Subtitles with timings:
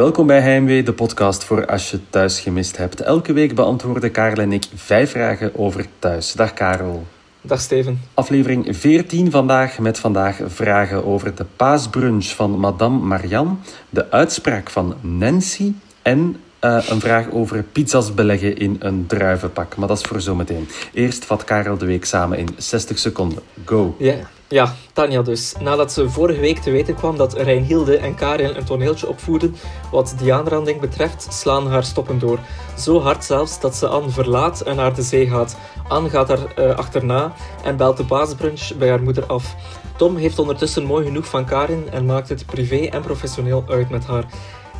[0.00, 3.00] Welkom bij Heimwee, de podcast voor als je thuis gemist hebt.
[3.00, 6.32] Elke week beantwoorden Karel en ik vijf vragen over thuis.
[6.32, 7.06] Dag Karel.
[7.40, 8.00] Dag Steven.
[8.14, 13.54] Aflevering 14 vandaag met vandaag vragen over de paasbrunch van Madame Marianne,
[13.90, 15.72] de uitspraak van Nancy
[16.02, 19.76] en uh, een vraag over pizza's beleggen in een druivenpak.
[19.76, 20.68] Maar dat is voor zometeen.
[20.92, 23.42] Eerst vat Karel de week samen in 60 seconden.
[23.64, 23.94] Go.
[23.98, 24.14] Ja,
[24.50, 25.54] ja, Tanja dus.
[25.60, 29.56] Nadat ze vorige week te weten kwam dat Reinhilde en Karin een toneeltje opvoerden
[29.90, 32.38] wat die aanranding betreft, slaan haar stoppen door.
[32.78, 35.56] Zo hard zelfs dat ze Anne verlaat en naar de zee gaat.
[35.88, 37.32] Anne gaat haar uh, achterna
[37.64, 39.54] en belt de baasbrunch bij haar moeder af.
[39.96, 44.06] Tom heeft ondertussen mooi genoeg van Karin en maakt het privé en professioneel uit met
[44.06, 44.24] haar.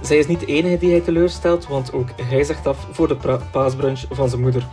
[0.02, 3.38] Zij is niet de enige die hij teleurstelt, want ook hij zegt af voor de
[3.51, 4.66] paasbrunch van zijn moeder.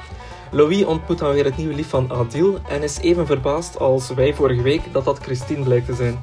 [0.52, 4.34] Louis ontmoet dan weer het nieuwe lief van Adil en is even verbaasd als wij
[4.34, 6.20] vorige week dat dat Christine blijkt te zijn.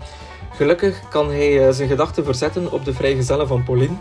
[0.50, 3.94] Gelukkig kan hij eh, zijn gedachten verzetten op de vrijgezellen van Pauline.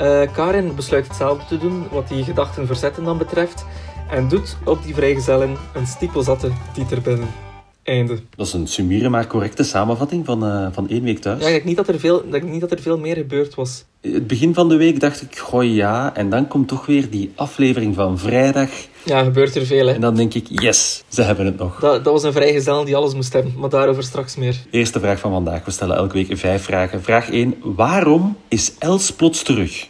[0.00, 3.66] Uh, Karin besluit hetzelfde te doen wat die gedachten verzetten dan betreft
[4.08, 7.51] en doet op die vrijgezellen een stiepelzatte Dieter binnen.
[7.82, 8.18] Einde.
[8.36, 11.40] Dat is een summiere maar correcte samenvatting van, uh, van één week thuis.
[11.40, 13.84] Ja, ik denk niet dat er veel, dat niet dat er veel meer gebeurd was.
[14.00, 17.32] Het begin van de week dacht ik, goh ja, en dan komt toch weer die
[17.34, 18.68] aflevering van vrijdag.
[19.04, 19.94] Ja, gebeurt er veel hè.
[19.94, 21.80] En dan denk ik, yes, ze hebben het nog.
[21.80, 24.56] Dat, dat was een vrijgezel die alles moest hebben, maar daarover straks meer.
[24.70, 25.64] Eerste vraag van vandaag.
[25.64, 27.02] We stellen elke week vijf vragen.
[27.02, 27.54] Vraag 1.
[27.62, 29.88] Waarom is Els plots terug?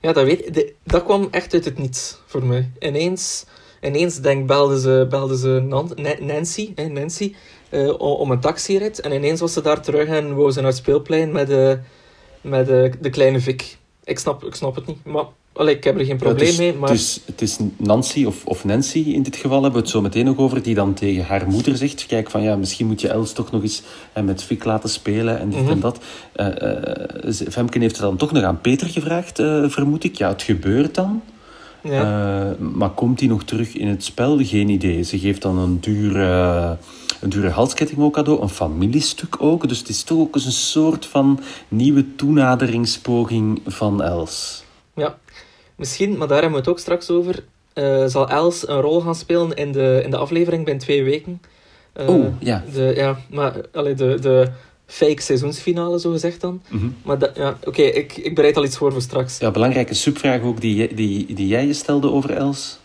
[0.00, 0.74] Ja, dat weet ik.
[0.84, 2.70] Dat kwam echt uit het niets voor mij.
[2.78, 3.44] Ineens
[3.82, 5.84] ineens denk, belde ze, belde ze
[6.20, 7.34] Nancy, hè, Nancy
[7.72, 9.00] uh, om een taxirit.
[9.00, 11.72] En ineens was ze daar terug en wou ze naar het speelplein met, uh,
[12.40, 13.76] met uh, de kleine Vic.
[14.04, 15.04] Ik snap, ik snap het niet.
[15.04, 16.74] Maar allee, ik heb er geen probleem ja, mee.
[16.74, 16.88] Maar...
[16.88, 20.00] Het is, het is Nancy of, of Nancy in dit geval, hebben we het zo
[20.00, 23.08] meteen nog over, die dan tegen haar moeder zegt: Kijk, van ja, misschien moet je
[23.08, 23.82] Els toch nog eens
[24.24, 25.72] met Vic laten spelen en dit mm -hmm.
[25.72, 25.98] en dat.
[27.50, 29.36] Femke heeft het dan toch nog aan Peter gevraagd,
[29.72, 30.16] vermoed ik.
[30.16, 31.22] Ja, het gebeurt dan.
[31.82, 32.50] Ja.
[32.50, 34.38] Uh, maar komt hij nog terug in het spel?
[34.44, 35.02] Geen idee.
[35.02, 36.76] Ze geeft dan een dure,
[37.20, 39.68] een dure halsketting ook cadeau, een familiestuk ook.
[39.68, 44.64] Dus het is toch ook eens een soort van nieuwe toenaderingspoging van Els.
[44.94, 45.18] Ja,
[45.76, 47.44] misschien, maar daar hebben we het ook straks over.
[47.74, 51.40] Uh, zal Els een rol gaan spelen in de, in de aflevering binnen twee weken?
[52.00, 52.64] Uh, oh, ja.
[52.72, 54.50] De, ja, maar allee, de, de,
[54.92, 56.62] fake seizoensfinale, zo gezegd dan.
[56.68, 56.88] Mhm.
[57.02, 59.38] Maar dat, ja, oké, ik, ik bereid al iets voor voor straks.
[59.38, 62.78] Ja, belangrijke subvraag ook die, die, die jij je stelde over Els.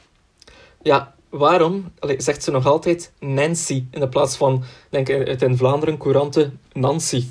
[0.81, 5.41] Ja, waarom allee, zegt ze nog altijd Nancy in de plaats van, denk ik, het
[5.41, 7.23] in Vlaanderen courante Nancy?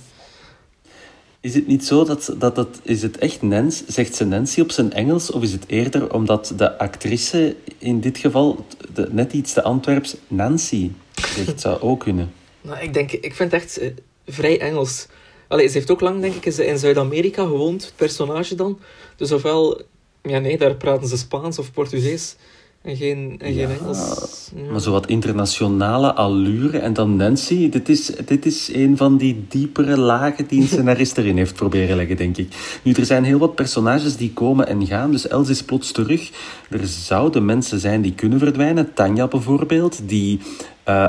[1.40, 4.70] Is het niet zo dat, dat, dat is het echt Nancy, zegt ze Nancy op
[4.70, 9.52] zijn Engels, of is het eerder omdat de actrice in dit geval de, net iets
[9.52, 10.90] te Antwerps Nancy
[11.34, 12.32] zegt, zou ook kunnen?
[12.60, 13.90] Nou, ik denk, ik vind echt eh,
[14.26, 15.06] vrij Engels.
[15.48, 18.78] Allee, ze heeft ook lang, denk ik, in Zuid-Amerika gewoond, het personage dan.
[19.16, 19.82] Dus ofwel,
[20.22, 22.36] ja nee, daar praten ze Spaans of Portugees
[22.82, 24.50] en geen, en geen Engels.
[24.54, 24.70] Ja.
[24.70, 26.78] Maar zo wat internationale allure.
[26.78, 31.18] En dan Nancy, dit is, dit is een van die diepere lagen die een scenarist
[31.18, 32.78] erin heeft proberen leggen, denk ik.
[32.82, 36.30] Nu, er zijn heel wat personages die komen en gaan, dus Els is plots terug.
[36.70, 38.94] Er zouden mensen zijn die kunnen verdwijnen.
[38.94, 40.40] Tanja bijvoorbeeld, die...
[40.88, 41.08] Uh,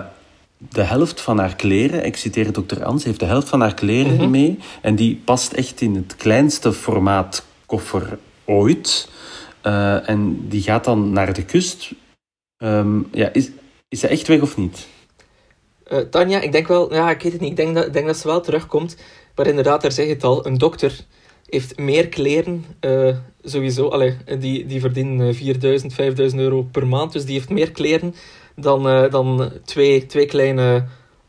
[0.58, 4.14] de helft van haar kleren, ik citeer dokter Ans, heeft de helft van haar kleren
[4.14, 4.30] mm -hmm.
[4.30, 4.60] mee.
[4.82, 9.10] En die past echt in het kleinste formaat koffer ooit.
[9.64, 11.92] Uh, en die gaat dan naar de kust.
[12.58, 13.50] Um, ja, is,
[13.88, 14.88] is ze echt weg of niet?
[15.92, 17.50] Uh, Tanja, ik denk wel, ja, ik weet het niet.
[17.50, 18.98] Ik denk dat, ik denk dat ze wel terugkomt.
[19.36, 21.06] Maar inderdaad, daar zeg je het al, een dokter
[21.46, 23.88] heeft meer kleren, uh, sowieso.
[23.88, 27.14] Allee, die, die verdienen 4000, 5000 euro per maand.
[27.14, 28.16] Dus die heeft meer kleren
[28.60, 30.86] dan, uh, dan twee, twee kleine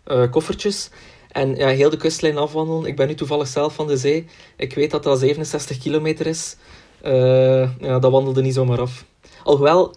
[0.07, 0.91] uh, koffertjes.
[1.29, 2.85] En ja, heel de kustlijn afwandelen.
[2.85, 4.27] Ik ben nu toevallig zelf van de zee.
[4.57, 6.57] Ik weet dat dat 67 kilometer is.
[7.05, 9.05] Uh, ja, dat wandelde niet zomaar af.
[9.43, 9.95] Alhoewel,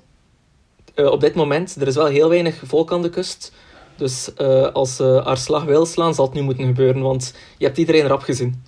[0.96, 3.54] op dit moment, er is wel heel weinig volk aan de kust.
[3.96, 4.38] Dus
[4.74, 7.02] als ze haar slag wil slaan, zal het nu moeten gebeuren.
[7.02, 8.64] Want je hebt iedereen erop gezien.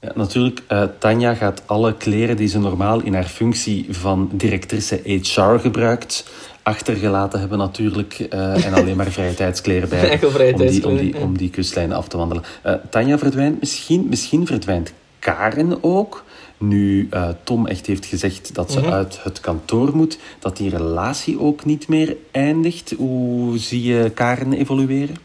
[0.00, 0.62] Ja, natuurlijk,
[0.98, 6.24] Tanja gaat alle kleren die ze normaal in haar functie van directrice HR gebruikt,
[6.62, 8.26] achtergelaten hebben natuurlijk.
[8.30, 11.20] Uh, en alleen maar vrije tijdskleren bij Enkel vrije om, die, om, die, ja.
[11.20, 12.44] om die kustlijn af te wandelen.
[12.66, 16.24] Uh, Tanja verdwijnt misschien, misschien verdwijnt Karen ook.
[16.58, 18.90] Nu uh, Tom echt heeft gezegd dat ze Mhm.
[18.90, 22.94] uit het kantoor moet, dat die relatie ook niet meer eindigt.
[22.96, 25.16] Hoe zie je Karen evolueren?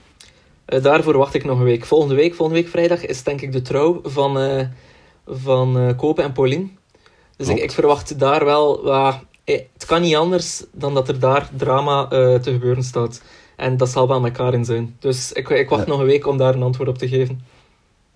[0.65, 1.85] Daarvoor wacht ik nog een week.
[1.85, 4.67] Volgende week, volgende week vrijdag, is denk ik de trouw van,
[5.27, 6.77] van Kopen en Paulien.
[7.37, 8.83] Dus ik, ik verwacht daar wel...
[9.49, 13.21] Uh, het kan niet anders dan dat er daar drama uh, te gebeuren staat.
[13.55, 14.95] En dat zal wel met Karin zijn.
[14.99, 15.89] Dus ik, ik wacht Ja.
[15.91, 17.41] nog een week om daar een antwoord op te geven.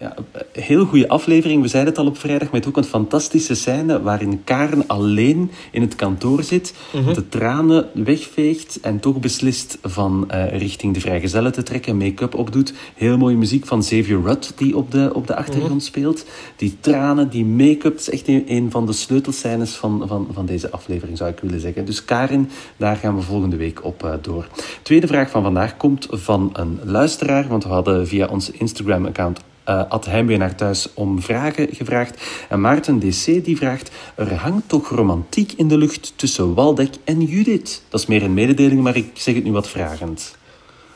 [0.01, 0.15] Ja,
[0.51, 1.62] heel goede aflevering.
[1.62, 5.81] We zeiden het al op vrijdag, met ook een fantastische scène waarin Karen alleen in
[5.81, 7.13] het kantoor zit, Mhm.
[7.13, 12.74] de tranen wegveegt en toch beslist van eh, richting de vrijgezellen te trekken, make-up opdoet.
[12.95, 15.80] Heel mooie muziek van Xavier Rudd die op de, op de achtergrond Mhm.
[15.81, 16.25] speelt.
[16.56, 20.71] Die tranen, die make-up, is echt een, een van de sleutelscènes van, van, van deze
[20.71, 21.86] aflevering, zou ik willen zeggen.
[21.86, 24.48] Dus Karin, daar gaan we volgende week op eh, door.
[24.81, 29.39] Tweede vraag van vandaag komt van een luisteraar, want we hadden via ons Instagram-account
[29.72, 32.22] eh at Heimwee naar thuis om vragen gevraagd.
[32.50, 37.22] En Maarten DC die vraagt, er hangt toch romantiek in de lucht tussen Waldek en
[37.22, 37.82] Judith?
[37.90, 40.36] Dat is meer een mededeling, maar ik zeg het nu wat vragend.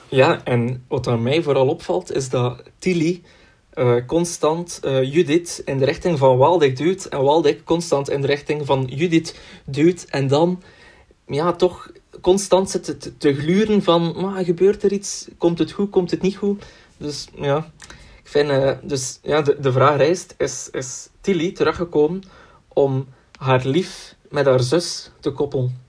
[0.10, 3.22] Ja, en wat aan mij vooral opvalt, is dat Tilly
[3.70, 8.28] eh, constant eh, Judith in de richting van Waldek duwt en Waldek constant in de
[8.28, 10.62] richting van Judith duwt en dan
[11.28, 11.92] ja, toch
[12.22, 16.22] constant zit te, te gluren van maar, gebeurt er iets, komt het goed, komt het
[16.22, 16.64] niet goed.
[16.98, 17.72] Dus ja,
[18.26, 22.24] ik vind, eh, dus, ja de, de vraag rijst, is, is Tilly teruggekomen
[22.68, 23.06] om
[23.40, 25.84] haar lief met haar zus te koppelen?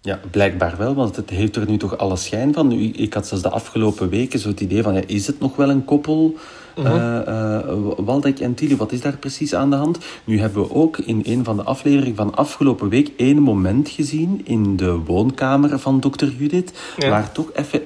[0.00, 2.68] Ja, blijkbaar wel, want het heeft er nu toch alle schijn van.
[2.68, 5.56] Nu, ik had zelfs de afgelopen weken zo het idee van, ja, is het nog
[5.56, 6.34] wel een koppel?
[6.76, 6.86] Mhm.
[6.86, 9.98] eh, eh, Waldek en Tilly, wat is daar precies aan de hand?
[10.24, 14.40] Nu hebben we ook in een van de afleveringen van afgelopen week één moment gezien
[14.44, 17.08] in de woonkamer van dokter Judith, Ja.
[17.08, 17.82] waar toch even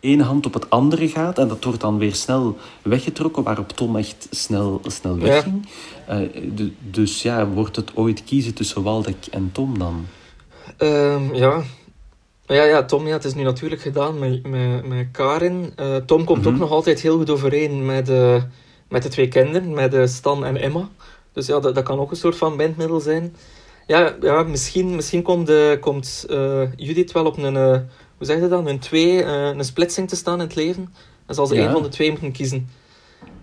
[0.00, 3.96] één hand op het andere gaat en dat wordt dan weer snel weggetrokken, waarop Tom
[3.96, 5.68] echt snel, snel wegging.
[6.06, 6.18] Eh,
[6.52, 10.06] du- dus ja, wordt het ooit kiezen tussen Waldek en Tom dan?
[10.76, 11.62] Ehm, ja.
[12.46, 15.72] Ja, ja, Tom, ja, het is nu natuurlijk gedaan met, met, met Karin.
[15.76, 16.48] Eh, Tom komt Mhm.
[16.48, 18.42] ook nog altijd heel goed overeen met, eh,
[18.88, 20.88] met de twee kinderen, met Stan en Emma.
[21.32, 23.36] Dus ja, dat, dat kan ook een soort van bindmiddel zijn.
[23.86, 25.50] Ja, ja misschien, misschien komt,
[25.80, 27.86] komt eh, Judith wel op een,
[28.18, 30.94] hoe zeg je dat, een twee, eh, een splitsing te staan in het leven.
[31.26, 31.62] Dan zal ze Ja.
[31.62, 32.68] één van de twee moeten kiezen.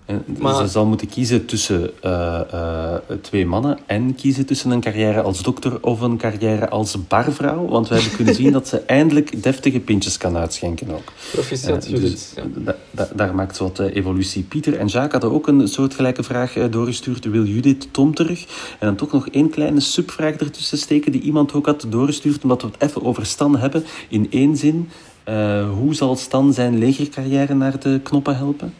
[0.06, 4.80] En Maar- Ze zal moeten kiezen tussen eh, eh, twee mannen en kiezen tussen een
[4.82, 7.66] carrière als dokter of een carrière als barvrouw.
[7.68, 11.12] Want we hebben kunnen zien dat ze eindelijk deftige pintjes kan uitschenken ook.
[11.32, 12.02] Proficiat, Judith.
[12.12, 12.44] dus ja.
[12.64, 14.44] da- da- daar maakt ze wat evolutie.
[14.44, 17.26] Pieter en Jacques hadden ook een soortgelijke vraag doorgestuurd.
[17.26, 18.42] Wil Judith Tom terug?
[18.80, 22.62] En dan toch nog één kleine subvraag ertussen steken die iemand ook had doorgestuurd, omdat
[22.62, 23.84] we het even over Stan hebben.
[24.10, 24.90] In één zin,
[25.78, 28.74] hoe zal Stan zijn legercarrière naar de knoppen helpen?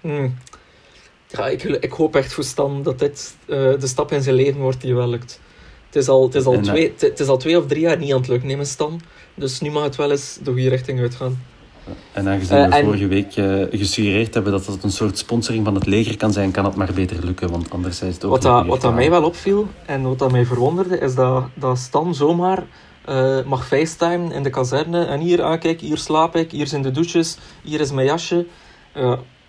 [0.00, 0.34] Hmm.
[1.28, 4.60] Ja, ik, ik hoop echt voor Stan dat dit eh, de stap in zijn leven
[4.60, 5.40] wordt die wel lukt.
[5.86, 7.66] Het is al, het is al, En, eh, twee, het, het is al twee of
[7.66, 9.00] drie jaar niet aan het lukken, nee, met Stan.
[9.34, 11.42] Dus nu mag het wel eens de goede richting uitgaan.
[12.12, 15.64] En aangezien Eh, we en- vorige week eh, gesuggereerd hebben dat het een soort sponsoring
[15.64, 18.30] van het leger kan zijn, kan het maar beter lukken, want anders is het ook
[18.30, 21.78] Wat, dat, wat dat mij wel opviel en wat dat mij verwonderde, is dat, dat
[21.78, 22.64] Stan zomaar
[23.04, 25.04] eh, mag facetimen in de kazerne.
[25.04, 28.46] En hier, ah, kijk, hier slaap ik, hier zijn de douches, hier is mijn jasje.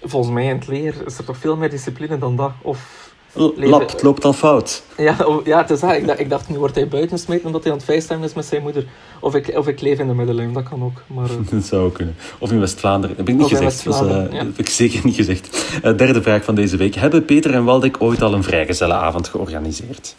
[0.01, 2.51] Volgens mij in het leer is er toch veel meer discipline dan dat.
[2.61, 4.83] Of, leven- Lap, het loopt al fout.
[4.97, 5.93] Ja, oh, ja het is dat.
[5.93, 8.45] Ik dacht, ik dacht, nu wordt hij buitensmeten omdat hij aan het facetimen is met
[8.45, 8.85] zijn moeder.
[9.19, 11.01] Of ik, of ik leef in de middeleeuwen, dat kan ook.
[11.07, 12.15] Maar, eh, Dat zou ook kunnen.
[12.39, 13.15] Of in West-Vlaanderen.
[13.17, 13.83] Dat heb ik niet Of gezegd.
[13.83, 14.21] Dus, ja.
[14.21, 15.65] Dat heb ik zeker niet gezegd.
[15.83, 16.95] Eh, derde vraag van deze week.
[16.95, 20.15] Hebben Peter en Waldek ooit al een vrijgezellenavond georganiseerd?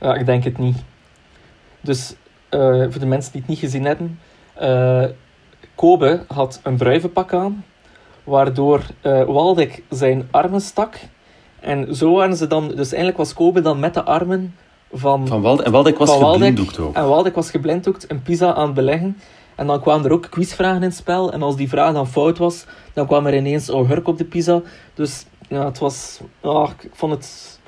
[0.00, 0.76] ja, ik denk het niet.
[1.80, 2.14] Dus
[2.50, 4.18] voor de mensen die het niet gezien hebben,
[5.74, 7.64] Kobe had een bruivenpak aan,
[8.26, 10.94] waardoor eh Waldek zijn armen stak.
[11.60, 14.54] En zo waren ze dan, dus eigenlijk was Kobe dan met de armen
[14.92, 15.66] van, Van Waldek.
[15.66, 16.94] En Waldek was geblinddoekt ook.
[16.94, 19.16] En Waldek was geblinddoekt, een pizza aan het beleggen.
[19.54, 21.32] En dan kwamen er ook quizvragen in het spel.
[21.32, 24.24] En als die vraag dan fout was, dan kwam er ineens oh, hurk op de
[24.24, 24.62] pizza.
[24.94, 26.20] Dus ja, het was...
[26.40, 27.58] ah, ik vond het...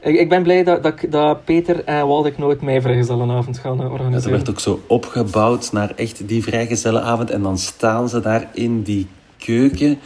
[0.00, 3.78] Ik, ik ben blij dat, dat, dat Peter en Waldek nooit mij vrijgezellenavond gaan eh,
[3.78, 4.36] Ja, er organiseren.
[4.36, 7.30] werd ook zo opgebouwd naar echt die vrijgezellenavond.
[7.30, 9.06] En dan staan ze daar in die
[9.44, 9.98] keuken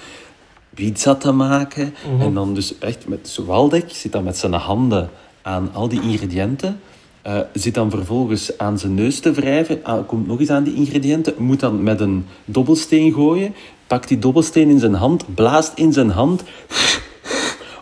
[0.75, 1.95] pizza te maken.
[2.13, 2.21] Mhm.
[2.23, 5.11] En dan dus echt met Waldek zit dan met zijn handen
[5.43, 6.81] aan al die ingrediënten.
[7.23, 9.81] eh, zit dan vervolgens aan zijn neus te wrijven.
[9.83, 11.35] ah, komt nog eens aan die ingrediënten.
[11.39, 13.55] Moet dan met een dobbelsteen gooien.
[13.87, 15.35] Pakt die dobbelsteen in zijn hand.
[15.35, 16.43] Blaast in zijn hand.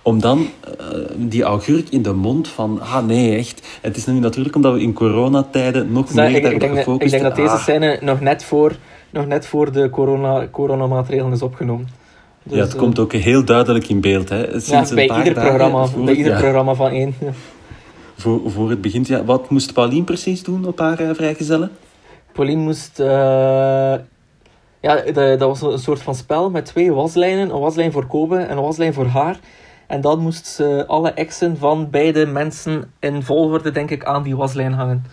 [0.02, 0.46] Om dan
[0.78, 2.80] eh, die augurk in de mond van...
[2.80, 3.62] Ah nee, echt.
[3.80, 6.72] Het is nu natuurlijk omdat we in coronatijden nog Dus meer ik, ik, daarop denk,
[6.72, 7.62] ik gefocust denk dat deze Ah.
[7.62, 8.76] scène nog net voor,
[9.14, 11.88] nog net voor de corona, coronamaatregelen is opgenomen.
[12.42, 14.28] Dus, ja, het eh, komt ook heel duidelijk in beeld.
[14.28, 14.50] Hè.
[14.50, 17.14] Sinds ja, een bij paar ieder, programma, voor, bij ieder ja, programma van één.
[17.20, 17.30] ja.
[18.16, 19.06] voor, voor het begint.
[19.06, 21.70] Ja, wat moest Paulien precies doen op haar eh, vrijgezellen?
[22.32, 23.00] Pauline moest...
[23.00, 23.06] eh,
[24.80, 27.50] ja, dat was een soort van spel met twee waslijnen.
[27.50, 29.38] Een waslijn voor Kobe en een waslijn voor haar.
[29.86, 34.36] En dan moest ze alle exen van beide mensen in volgorde, denk ik, aan die
[34.36, 35.04] waslijn hangen.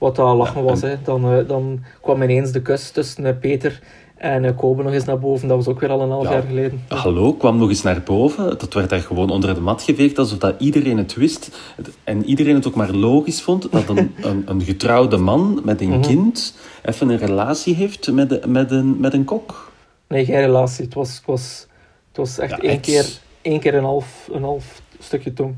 [0.00, 0.80] Wat dat lachen was.
[0.80, 0.94] Hè.
[1.04, 3.80] Dan, eh, dan kwam ineens de kus tussen eh, Peter
[4.16, 6.32] En uh, Kobe nog eens naar boven, dat was ook weer al een half Ja.
[6.32, 6.80] jaar geleden.
[6.88, 8.58] Hallo, kwam nog eens naar boven.
[8.58, 11.58] Dat werd daar gewoon onder de mat geveegd, alsof dat iedereen het wist.
[12.04, 16.00] En iedereen het ook maar logisch vond dat een, een, een getrouwde man met een
[16.00, 16.54] kind
[16.84, 19.72] even een relatie heeft met, de- met, een, met een kok.
[20.08, 20.84] Nee, geen relatie.
[20.84, 21.66] Het was, het was,
[22.08, 22.88] het was echt Ja, één, ex.
[22.88, 23.06] keer,
[23.42, 25.54] één keer een half, een half stukje tong.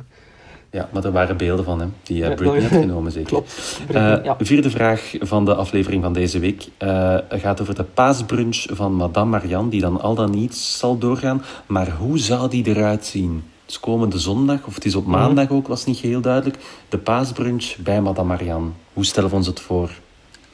[0.73, 3.29] Ja, maar er waren beelden van hem, die Ja, Britney had genomen, zeker.
[3.29, 3.81] Klopt.
[3.88, 4.37] Eh, ja.
[4.41, 9.31] Vierde vraag van de aflevering van deze week eh, gaat over de paasbrunch van Madame
[9.31, 11.43] Marianne, die dan al dan niet zal doorgaan.
[11.67, 13.45] Maar hoe zou die eruit zien?
[13.62, 15.19] Het is komende zondag, of het is op Mhm.
[15.19, 16.59] maandag ook, was niet geheel duidelijk.
[16.88, 18.69] De paasbrunch bij Madame Marianne.
[18.93, 19.91] Hoe stellen we ons het voor?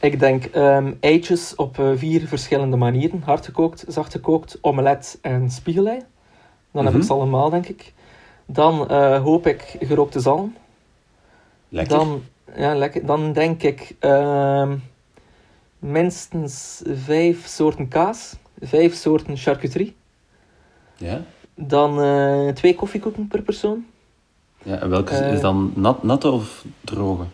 [0.00, 3.22] Ik denk ehm, eitjes op vier verschillende manieren.
[3.24, 5.98] Hardgekookt, zachtgekookt, omelet en spiegelei.
[6.72, 7.02] Dan heb Mhm.
[7.02, 7.92] ik ze allemaal, denk ik.
[8.50, 10.56] Dan eh, hoop ik gerookte zalm.
[11.68, 11.96] Lekker.
[11.96, 12.22] Dan,
[12.56, 13.06] ja, lekker.
[13.06, 14.76] Dan denk ik ehm,
[15.78, 18.36] minstens vijf soorten kaas.
[18.60, 19.96] Vijf soorten charcuterie.
[20.96, 21.22] Ja?
[21.54, 23.86] Dan eh, twee koffiekoeken per persoon.
[24.62, 25.32] ja en welke Eh.
[25.32, 27.24] is dan nat, natte of droge?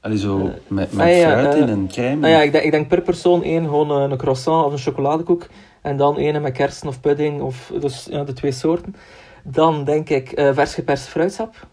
[0.00, 2.16] Allee, zo Eh, met, met ah fruit eh, in en crème.
[2.16, 4.78] Nou ja, ik denk, ik denk per persoon één gewoon eh, een croissant of een
[4.78, 5.46] chocoladekoek.
[5.80, 7.40] En dan één met kersen of pudding.
[7.40, 8.96] Of, dus ja, de twee soorten.
[9.46, 11.66] Dan denk ik eh, vers geperst fruitsap.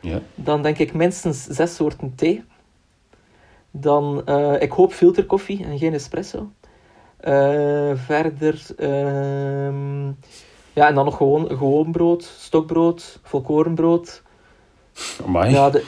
[0.00, 0.20] Ja.
[0.34, 2.44] Dan denk ik minstens zes soorten thee.
[3.70, 6.50] Dan, eh, ik hoop filterkoffie en geen espresso.
[7.16, 10.06] Eh, verder, ehm,
[10.72, 14.22] ja, en dan nog gewoon, gewoon brood, stokbrood, volkorenbrood.
[15.24, 15.52] Amai.
[15.52, 15.82] Ja, de,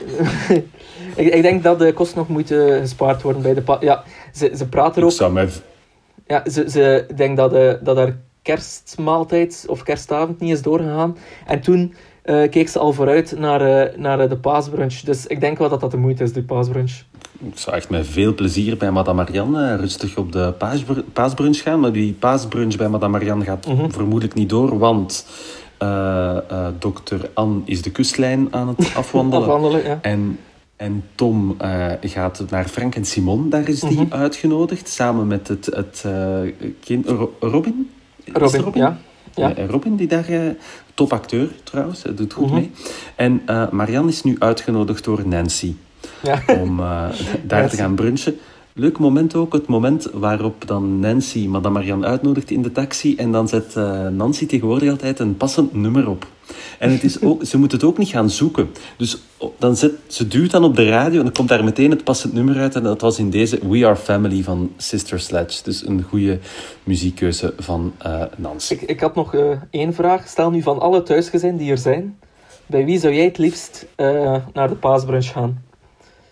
[1.16, 3.76] ik, ik denk dat de kosten nog moeten gespaard worden bij de...
[3.80, 5.48] Ja, ze, ze praten er mij...
[6.26, 8.16] Ja, ze, ze ik denk dat, de, dat haar
[8.52, 11.16] kerstmaaltijd of kerstavond niet is doorgegaan.
[11.46, 14.94] En toen eh, keek ze al vooruit naar, eh, naar eh, de paasbrunch.
[15.00, 16.92] Dus ik denk wel dat dat de moeite is, die paasbrunch.
[17.40, 21.80] Ik zou echt met veel plezier bij Madame Marianne rustig op de paasbr- paasbrunch gaan.
[21.80, 23.90] Maar die paasbrunch bij Madame Marianne gaat Mhm.
[23.90, 25.26] vermoedelijk niet door, want
[25.78, 26.38] eh,
[26.78, 29.48] dokter Anne is de kustlijn aan het afwandelen.
[29.48, 29.98] Afwandelen, ja.
[30.02, 30.38] En,
[30.76, 31.56] en Tom
[32.00, 34.12] gaat naar Frank en Simon, daar is die Mhm.
[34.14, 36.04] uitgenodigd, samen met het, het
[36.80, 37.32] kind Ro-
[38.32, 38.64] Robin.
[38.74, 38.98] Ja.
[39.34, 39.52] Ja.
[39.56, 40.28] Ja, Robin, die daar...
[40.28, 40.40] eh,
[40.94, 42.54] topacteur trouwens, hij doet goed Mhm.
[42.54, 42.70] mee.
[43.14, 45.74] En eh, Marianne is nu uitgenodigd door Nancy
[46.22, 46.42] ja.
[46.60, 46.84] om eh,
[47.42, 47.76] daar Nancy.
[47.76, 48.38] te gaan brunchen.
[48.78, 53.32] Leuk moment ook, het moment waarop dan Nancy Madame Marianne uitnodigt in de taxi en
[53.32, 56.26] dan zet eh, Nancy tegenwoordig altijd een passend nummer op.
[56.78, 58.68] En het is ook, ze moet het ook niet gaan zoeken.
[58.96, 59.18] Dus
[59.58, 62.32] dan zet, ze duwt dan op de radio en dan komt daar meteen het passend
[62.32, 62.74] nummer uit.
[62.74, 65.62] En dat was in deze We Are Family van Sister Sledge.
[65.62, 66.38] Dus een goede
[66.84, 68.72] muziekkeuze van eh, Nancy.
[68.72, 70.28] Ik, ik had nog eh, één vraag.
[70.28, 72.18] Stel nu van alle thuisgezinnen die er zijn,
[72.66, 75.67] bij wie zou jij het liefst eh, naar de paasbrunch gaan?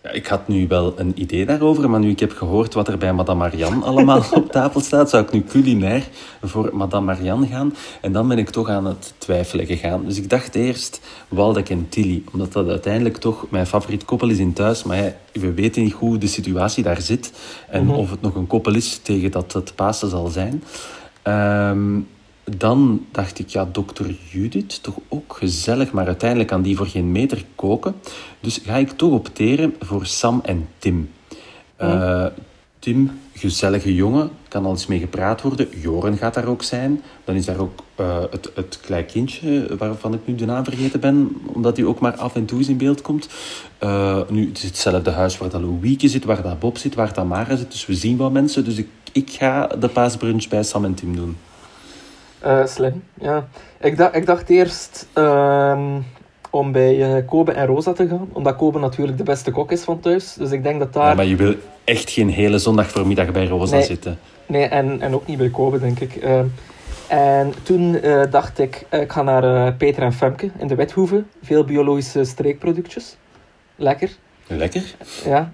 [0.07, 2.99] Ja, ik had nu wel een idee daarover, maar nu ik heb gehoord wat er
[2.99, 6.09] bij Madame Marianne allemaal op tafel staat, zou ik nu culinair
[6.43, 7.75] voor Madame Marianne gaan.
[8.01, 10.05] En dan ben ik toch aan het twijfelen gegaan.
[10.05, 14.39] Dus ik dacht eerst Waldek en Tilly, omdat dat uiteindelijk toch mijn favoriet koppel is
[14.39, 14.83] in thuis.
[14.83, 17.33] Maar ja, we weten niet hoe de situatie daar zit
[17.69, 20.63] en of het nog een koppel is tegen dat het Pasen zal zijn.
[21.23, 21.99] Ehm,
[22.51, 27.13] dan dacht ik, ja, dokter Judith, toch ook gezellig, maar uiteindelijk kan die voor geen
[27.13, 27.95] meter koken.
[28.41, 31.11] Dus ga ik toch opteren voor Sam en Tim.
[31.77, 32.27] Eh,
[32.79, 35.69] Tim, gezellige jongen, kan al eens mee gepraat worden.
[35.81, 37.03] Joren gaat daar ook zijn.
[37.25, 41.01] Dan is daar ook eh, het, het klein kindje, waarvan ik nu de naam vergeten
[41.01, 43.29] ben, omdat hij ook maar af en toe eens in beeld komt.
[43.79, 47.13] Eh, nu, het is hetzelfde huis waar dat Louieke zit, waar dat Bob zit, waar
[47.13, 47.71] dat Mara zit.
[47.71, 48.65] Dus we zien wat mensen.
[48.65, 51.37] Dus ik, ik ga de paasbrunch bij Sam en Tim doen.
[52.41, 53.49] Eh, slim, ja.
[53.81, 56.01] Ik, dacht ik dacht eerst ehm,
[56.51, 59.83] om bij eh, Kobe en Rosa te gaan, omdat Kobe natuurlijk de beste kok is
[59.83, 60.33] van thuis.
[60.35, 61.09] Dus ik denk dat daar...
[61.09, 63.85] Ja, maar je wil echt geen hele zondag voormiddag bij Rosa Nee.
[63.85, 64.19] zitten.
[64.47, 66.17] Nee, en, en ook niet bij Kobe, denk ik.
[66.17, 66.47] Ehm,
[67.09, 71.25] en toen eh, dacht ik, ik ga naar Peter en Femke in de Wethoeve.
[71.43, 73.17] Veel biologische streekproductjes.
[73.77, 74.11] Lekker,
[74.47, 74.95] Lekker.
[75.25, 75.53] ja.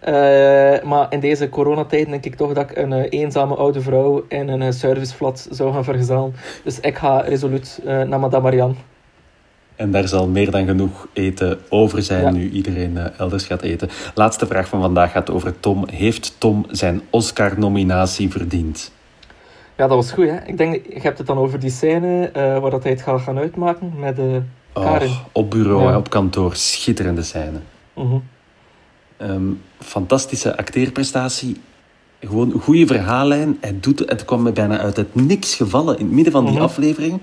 [0.00, 4.24] Eh, maar in deze coronatijd denk ik toch dat ik een eh, eenzame oude vrouw
[4.28, 6.34] in een eh, serviceflat zou gaan vergezellen.
[6.64, 8.74] Dus ik ga resoluut naar Madame Marianne.
[9.76, 12.30] En daar zal meer dan genoeg eten over zijn Ja.
[12.30, 13.88] nu iedereen elders gaat eten.
[14.14, 15.84] Laatste vraag van vandaag gaat over Tom.
[15.90, 18.92] Heeft Tom zijn Oscar-nominatie verdiend?
[19.76, 20.36] Ja, dat was goed, hè.
[20.46, 23.38] Ik denk, je hebt het dan over die scène waar dat hij het gaat gaan
[23.38, 24.40] uitmaken met de
[24.72, 25.08] Karin.
[25.08, 25.96] Oh, op bureau, Ja.
[25.96, 26.54] op kantoor.
[26.56, 27.58] Schitterende scène.
[27.94, 28.16] Mhm.
[29.20, 29.42] Ehm,
[29.78, 31.56] fantastische acteerprestatie.
[32.20, 33.56] Gewoon een goede verhaallijn.
[33.60, 36.54] Hij doet, het kwam me bijna uit het niks gevallen in het midden van die
[36.54, 36.62] Mhm.
[36.62, 37.20] aflevering.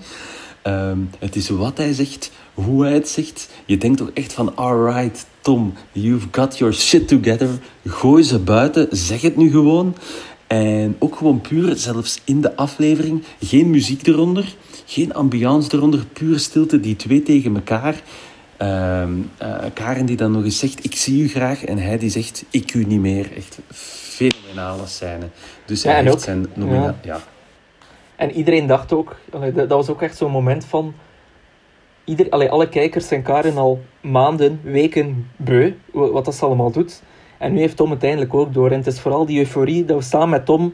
[0.61, 3.49] Ehm, het is wat hij zegt, hoe hij het zegt.
[3.65, 7.49] Je denkt toch echt van, alright, Tom, you've got your shit together.
[7.85, 9.95] Gooi ze buiten, zeg het nu gewoon.
[10.47, 16.39] En ook gewoon puur, zelfs in de aflevering, geen muziek eronder, geen ambiance eronder, puur
[16.39, 18.01] stilte, die twee tegen elkaar.
[18.57, 21.63] Ehm, eh, Karen die dan nog eens zegt, ik zie u graag.
[21.65, 23.35] En hij die zegt, ik u niet meer.
[23.35, 25.25] Echt fenomenale scène.
[25.65, 26.83] Dus Ja, hij heeft ook- zijn nomina...
[26.85, 26.95] ja.
[27.01, 27.19] Ja.
[28.15, 30.93] En iedereen dacht ook, allee, dat dat was ook echt zo'n moment van.
[32.03, 36.71] Ieder, allee, alle kijkers zijn Karen al maanden, weken beu, wa- wat dat ze allemaal
[36.71, 37.01] doet.
[37.37, 38.71] En nu heeft Tom het eindelijk ook door.
[38.71, 40.73] En het is vooral die euforie dat we samen met Tom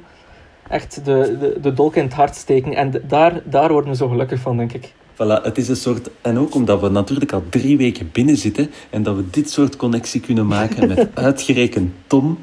[0.69, 2.73] echt de, de, de dolk in het hart steken.
[2.73, 4.93] En daar, daar worden we zo gelukkig van, denk ik.
[5.13, 6.09] Voilà, het is een soort...
[6.21, 9.75] En ook omdat we natuurlijk al drie weken binnen zitten en dat we dit soort
[9.75, 12.37] connectie kunnen maken met uitgerekend Tom,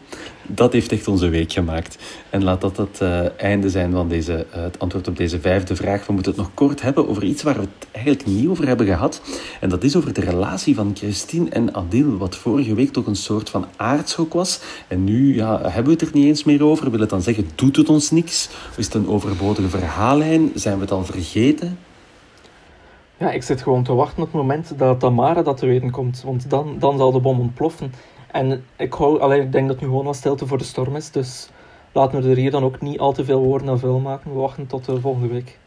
[0.54, 1.98] dat heeft echt onze week gemaakt.
[2.30, 5.76] En laat dat het eh, einde zijn van deze, eh, het antwoord op deze vijfde
[5.76, 6.06] vraag.
[6.06, 8.86] We moeten het nog kort hebben over iets waar we het eigenlijk niet over hebben
[8.86, 9.22] gehad.
[9.60, 13.16] En dat is over de relatie van Christine en Adil, wat vorige week toch een
[13.16, 14.60] soort van aardschok was.
[14.88, 16.90] En nu ja, hebben we het er niet eens meer over.
[16.90, 18.48] Wil het dan zeggen, doet het ons niks?
[18.76, 20.50] Is het een overbodige verhaallijn?
[20.54, 21.78] Zijn we het al vergeten?
[23.20, 26.22] Ja, ik zit gewoon te wachten op het moment dat Tamara dat te weten komt.
[26.22, 27.92] Want dan, dan zal de bom ontploffen.
[28.30, 31.10] En ik, hou, allee, ik denk dat nu gewoon wat stilte voor de storm is.
[31.10, 31.48] Dus
[31.92, 34.32] laten we er hier dan ook niet al te veel woorden aan vuil maken.
[34.32, 35.58] We wachten tot de volgende week.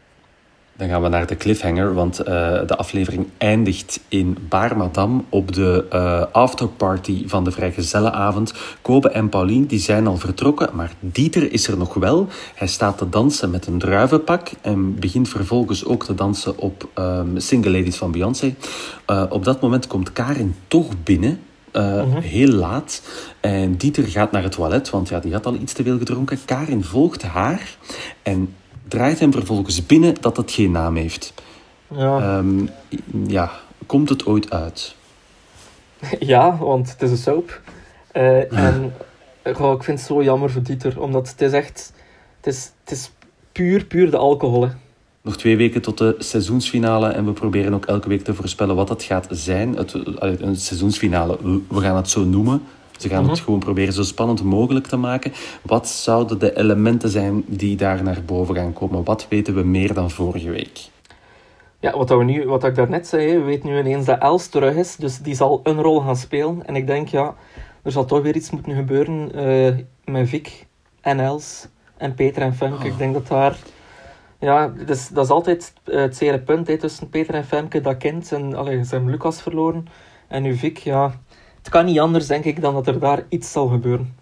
[0.76, 2.24] Dan gaan we naar de cliffhanger, want eh,
[2.66, 8.54] de aflevering eindigt in Bar Madame op de eh, afterparty van de vrijgezellenavond.
[8.82, 12.28] Kobe en Pauline die zijn al vertrokken, maar Dieter is er nog wel.
[12.54, 17.38] Hij staat te dansen met een druivenpak en begint vervolgens ook te dansen op ehm,
[17.38, 18.54] Single Ladies van Beyoncé.
[19.06, 21.40] Eh, op dat moment komt Karin toch binnen.
[21.72, 23.02] eh, Heel laat.
[23.40, 26.38] En Dieter gaat naar het toilet, want ja, die had al iets te veel gedronken.
[26.44, 27.76] Karin volgt haar
[28.22, 28.54] en
[28.88, 31.34] draait hem vervolgens binnen dat het geen naam heeft.
[31.88, 32.66] Ja, Ehm,
[33.26, 33.50] ja,
[33.86, 34.94] komt het ooit uit?
[36.20, 37.60] ja want het is een soap.
[38.12, 38.92] Eh, en
[39.42, 41.00] ik vind het zo jammer voor Dieter.
[41.00, 41.92] Omdat het is echt...
[42.36, 43.10] Het is, het is
[43.52, 44.62] puur, puur de alcohol.
[44.62, 44.68] hè.
[45.22, 48.88] Nog twee weken tot de seizoensfinale en we proberen ook elke week te voorspellen wat
[48.88, 49.76] dat gaat zijn.
[49.76, 49.94] Het,
[50.52, 52.62] seizoensfinale, we gaan het zo noemen.
[52.98, 55.32] Ze gaan het gewoon proberen zo spannend mogelijk te maken.
[55.62, 59.04] Wat zouden de elementen zijn die daar naar boven gaan komen?
[59.04, 60.80] Wat weten we meer dan vorige week?
[61.80, 64.74] Ja, wat, we nu, wat ik daarnet zei, we weten nu ineens dat Els terug
[64.74, 66.66] is, dus die zal een rol gaan spelen.
[66.66, 67.34] En ik denk, ja,
[67.82, 70.66] er zal toch weer iets moeten gebeuren eh, met Vic
[71.00, 72.86] en Els en Peter en Femke.
[72.86, 73.56] Ik denk dat daar...
[74.38, 77.96] Ja, dus, dat is altijd eh, het zere punt hè, tussen Peter en Femke, dat
[77.96, 78.32] kind.
[78.32, 79.86] En, allee, ze hebben Lucas verloren.
[80.28, 81.12] En nu Vic, ja...
[81.64, 84.14] Het kan niet anders, denk ik, dan dat er daar iets zal gebeuren.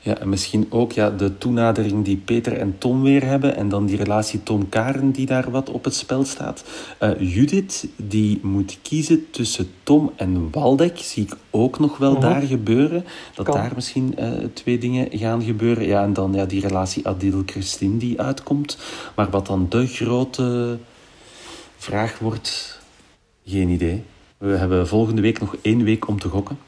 [0.00, 3.56] Ja, en misschien ook ja, de toenadering die Peter en Tom weer hebben.
[3.56, 6.64] En dan die relatie Tom-Karen die daar wat op het spel staat.
[6.98, 10.98] Eh, Judith, die moet kiezen tussen Tom en Waldek.
[10.98, 12.20] Zie ik ook nog wel Mhm.
[12.20, 13.04] daar gebeuren.
[13.34, 13.54] Dat Kan.
[13.54, 15.86] daar misschien eh, twee dingen gaan gebeuren.
[15.86, 18.78] Ja, en dan ja, die relatie Adil-Christine die uitkomt.
[19.16, 20.78] Maar wat dan de grote
[21.76, 22.80] vraag wordt,
[23.44, 24.02] geen idee.
[24.40, 26.58] We hebben volgende week nog één week om te gokken.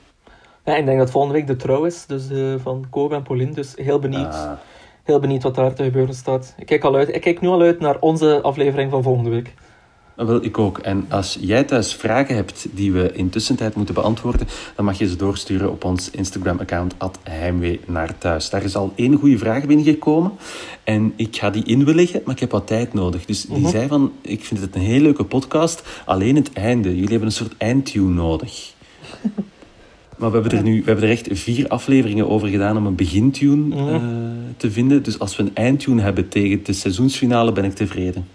[0.64, 3.52] Ja, ik denk dat volgende week de trouw is, dus eh, van Kobe en Pauline.
[3.52, 4.34] Dus heel benieuwd.
[4.34, 4.52] Ah.
[5.02, 6.54] Heel benieuwd wat daar te gebeuren staat.
[6.58, 9.54] Ik kijk, al uit, ik kijk nu al uit naar onze aflevering van volgende week.
[10.16, 10.78] Ah, Wel, ik ook.
[10.78, 14.46] En als jij thuis vragen hebt die we intussen tijd moeten beantwoorden,
[14.76, 18.50] dan mag je ze doorsturen op ons Instagram-account Heimwee naar thuis.
[18.50, 20.32] Daar is al één goede vraag binnengekomen
[20.84, 23.24] en ik ga die inwilligen, maar ik heb wat tijd nodig.
[23.24, 26.88] Dus die zei van, ik vind het een heel leuke podcast, alleen het einde.
[26.88, 28.72] Jullie hebben een soort eindtune nodig.
[30.16, 32.94] Maar we hebben er nu we hebben er echt vier afleveringen over gedaan om een
[32.94, 34.00] begintune eh,
[34.56, 35.02] te vinden.
[35.02, 38.26] Dus als we een eindtune hebben tegen de seizoensfinale, ben ik tevreden.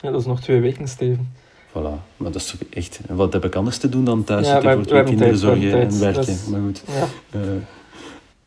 [0.00, 1.32] Ja, dat is nog twee weken, Steven.
[1.72, 3.00] Voilà, maar dat is toch echt...
[3.08, 6.36] Wat heb ik anders te doen dan thuis zitten voor twee kinderen zorgen en werken?
[6.50, 6.82] Maar goed.
[6.86, 7.38] Ja.
[7.38, 7.40] eh,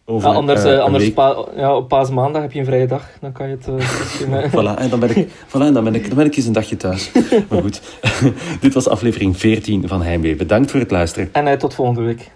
[0.06, 2.88] over Ja, anders, eh, eh, anders week- pa- ja, op paasmaandag heb je een vrije
[2.88, 3.10] dag.
[3.22, 3.68] Dan kan je het...
[4.00, 6.46] misschien, Voilà, en dan ben, ik, voilà, en dan, ben ik, dan ben ik eens
[6.46, 7.12] een dagje thuis.
[7.50, 7.82] maar goed,
[8.62, 10.36] dit was aflevering 14 van Heimwee.
[10.36, 11.30] Bedankt voor het luisteren.
[11.32, 12.32] En eh, tot volgende week.